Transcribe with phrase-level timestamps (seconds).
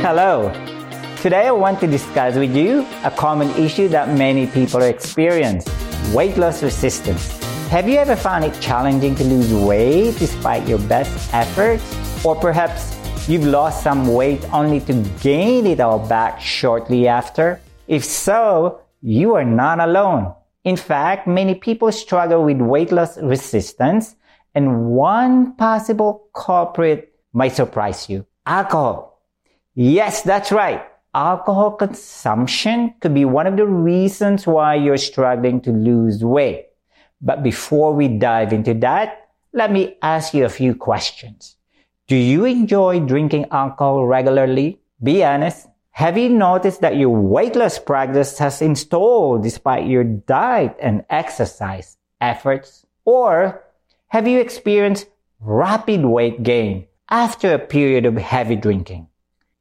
[0.00, 0.52] Hello.
[1.22, 5.66] Today I want to discuss with you a common issue that many people experience
[6.14, 7.26] weight loss resistance.
[7.68, 11.82] Have you ever found it challenging to lose weight despite your best efforts?
[12.24, 12.96] Or perhaps
[13.28, 17.60] you've lost some weight only to gain it all back shortly after?
[17.88, 20.32] If so, you are not alone.
[20.62, 24.14] In fact, many people struggle with weight loss resistance,
[24.54, 29.17] and one possible culprit might surprise you alcohol.
[29.80, 30.82] Yes, that's right.
[31.14, 36.66] Alcohol consumption could be one of the reasons why you're struggling to lose weight.
[37.20, 41.54] But before we dive into that, let me ask you a few questions.
[42.08, 44.80] Do you enjoy drinking alcohol regularly?
[45.00, 45.68] Be honest.
[45.92, 51.96] Have you noticed that your weight loss practice has installed despite your diet and exercise
[52.20, 52.84] efforts?
[53.04, 53.62] Or
[54.08, 55.06] have you experienced
[55.38, 59.06] rapid weight gain after a period of heavy drinking?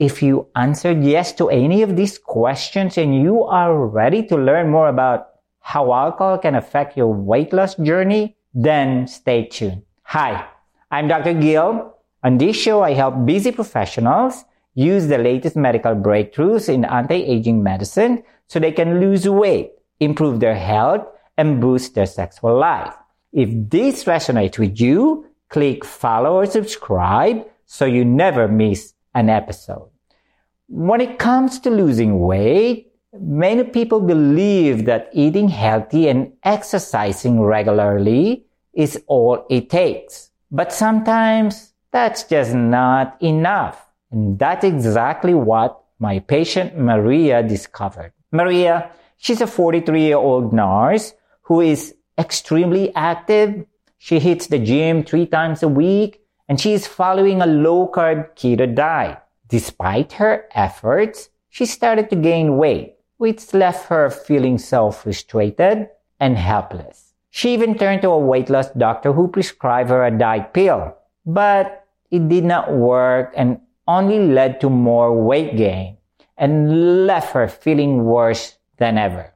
[0.00, 4.68] If you answered yes to any of these questions and you are ready to learn
[4.68, 5.28] more about
[5.60, 9.82] how alcohol can affect your weight loss journey, then stay tuned.
[10.02, 10.46] Hi,
[10.90, 11.34] I'm Dr.
[11.34, 11.94] Gil.
[12.24, 18.24] On this show, I help busy professionals use the latest medical breakthroughs in anti-aging medicine
[18.48, 21.06] so they can lose weight, improve their health,
[21.38, 22.94] and boost their sexual life.
[23.32, 29.90] If this resonates with you, click follow or subscribe so you never miss an episode.
[30.68, 38.46] When it comes to losing weight, many people believe that eating healthy and exercising regularly
[38.72, 40.30] is all it takes.
[40.50, 43.80] But sometimes that's just not enough.
[44.10, 48.12] And that's exactly what my patient Maria discovered.
[48.32, 53.64] Maria, she's a 43 year old nurse who is extremely active.
[53.98, 58.34] She hits the gym three times a week and she is following a low carb
[58.36, 59.18] keto diet.
[59.48, 65.88] Despite her efforts, she started to gain weight, which left her feeling so frustrated
[66.18, 67.14] and helpless.
[67.30, 70.96] She even turned to a weight loss doctor who prescribed her a diet pill,
[71.26, 75.98] but it did not work and only led to more weight gain
[76.36, 79.34] and left her feeling worse than ever.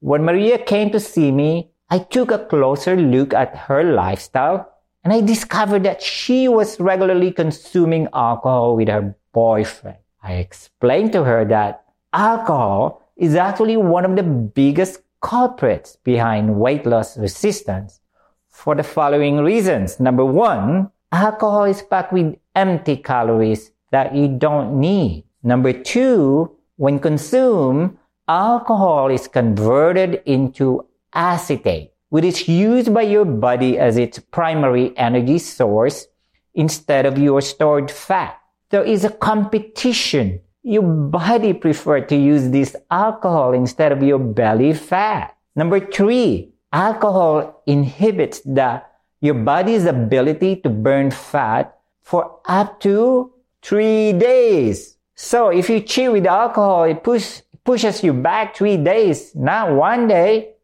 [0.00, 4.70] When Maria came to see me, I took a closer look at her lifestyle
[5.04, 9.98] and I discovered that she was regularly consuming alcohol with her boyfriend.
[10.22, 16.86] I explained to her that alcohol is actually one of the biggest culprits behind weight
[16.86, 18.00] loss resistance
[18.48, 20.00] for the following reasons.
[20.00, 25.24] Number one, alcohol is packed with empty calories that you don't need.
[25.42, 27.96] Number two, when consumed,
[28.28, 35.38] alcohol is converted into acetate, which is used by your body as its primary energy
[35.38, 36.06] source
[36.54, 38.38] instead of your stored fat.
[38.70, 40.40] There is a competition.
[40.62, 45.36] Your body prefer to use this alcohol instead of your belly fat.
[45.56, 48.82] Number three, alcohol inhibits the
[49.20, 53.32] your body's ability to burn fat for up to
[53.62, 54.96] three days.
[55.14, 60.06] So if you cheat with alcohol, it push, pushes you back three days, not one
[60.06, 60.54] day.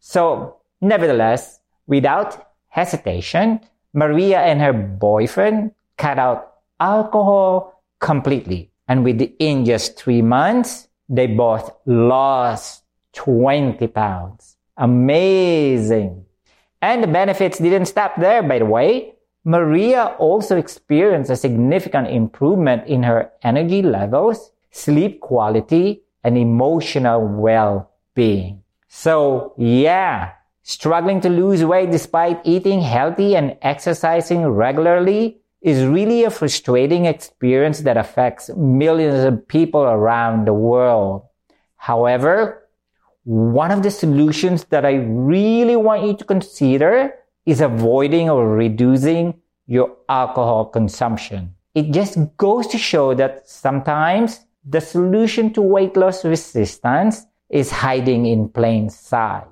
[0.00, 3.60] So nevertheless, without hesitation,
[3.92, 8.70] Maria and her boyfriend cut out alcohol completely.
[8.86, 12.82] And within just three months, they both lost
[13.14, 14.56] 20 pounds.
[14.76, 16.26] Amazing.
[16.82, 19.14] And the benefits didn't stop there, by the way.
[19.44, 28.62] Maria also experienced a significant improvement in her energy levels, sleep quality, and emotional well-being.
[28.88, 30.32] So yeah,
[30.64, 37.80] struggling to lose weight despite eating healthy and exercising regularly is really a frustrating experience
[37.80, 41.22] that affects millions of people around the world.
[41.76, 42.66] However,
[43.24, 47.14] one of the solutions that I really want you to consider
[47.46, 49.34] is avoiding or reducing
[49.66, 51.54] your alcohol consumption.
[51.74, 58.26] It just goes to show that sometimes the solution to weight loss resistance is hiding
[58.26, 59.44] in plain sight.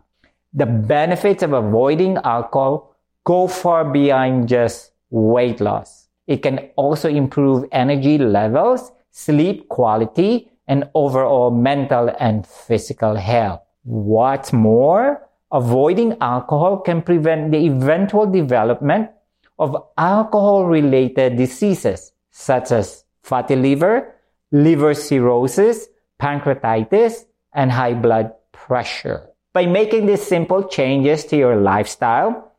[0.54, 2.94] The benefits of avoiding alcohol
[3.24, 6.08] go far beyond just weight loss.
[6.26, 13.62] It can also improve energy levels, sleep quality, and overall mental and physical health.
[13.84, 19.10] What's more, avoiding alcohol can prevent the eventual development
[19.58, 24.14] of alcohol related diseases such as fatty liver,
[24.50, 25.88] liver cirrhosis,
[26.20, 29.31] pancreatitis, and high blood pressure.
[29.52, 32.52] By making these simple changes to your lifestyle,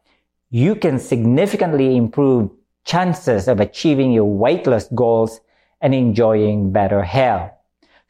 [0.51, 2.51] you can significantly improve
[2.85, 5.41] chances of achieving your weight loss goals
[5.81, 7.51] and enjoying better health.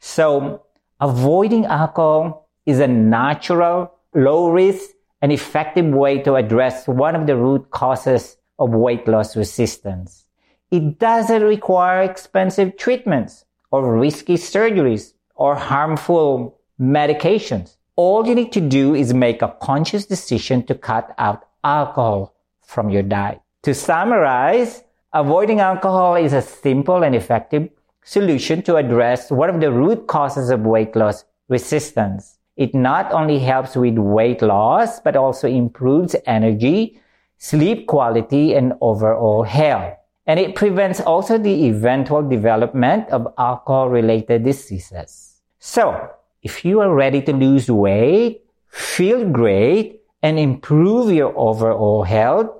[0.00, 0.64] So
[1.00, 4.90] avoiding alcohol is a natural, low risk,
[5.22, 10.26] and effective way to address one of the root causes of weight loss resistance.
[10.70, 17.76] It doesn't require expensive treatments or risky surgeries or harmful medications.
[17.96, 22.34] All you need to do is make a conscious decision to cut out alcohol
[22.66, 23.40] from your diet.
[23.62, 24.82] To summarize,
[25.12, 27.68] avoiding alcohol is a simple and effective
[28.02, 32.38] solution to address one of the root causes of weight loss resistance.
[32.56, 37.00] It not only helps with weight loss, but also improves energy,
[37.38, 39.94] sleep quality, and overall health.
[40.26, 45.40] And it prevents also the eventual development of alcohol related diseases.
[45.60, 46.10] So,
[46.44, 52.50] if you are ready to lose weight, feel great, and improve your overall health,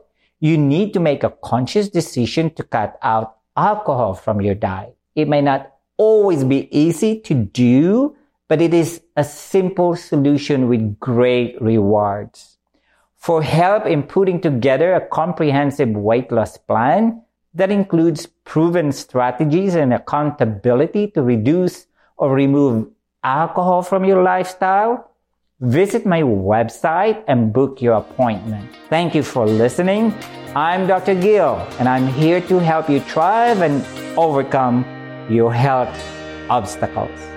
[0.40, 4.96] you need to make a conscious decision to cut out alcohol from your diet.
[5.14, 8.16] It may not always be easy to do,
[8.48, 12.56] but it is a simple solution with great rewards.
[13.16, 17.22] For help in putting together a comprehensive weight loss plan
[17.54, 22.88] that includes proven strategies and accountability to reduce or remove
[23.24, 25.10] alcohol from your lifestyle,
[25.60, 28.70] visit my website and book your appointment.
[28.90, 30.14] Thank you for listening.
[30.54, 31.14] I'm Dr.
[31.14, 33.84] Gil, and I'm here to help you thrive and
[34.16, 34.84] overcome
[35.28, 35.90] your health
[36.48, 37.33] obstacles.